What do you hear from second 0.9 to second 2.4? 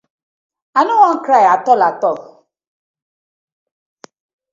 won cry atol atol.